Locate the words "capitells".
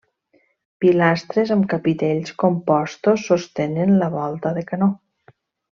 1.75-2.33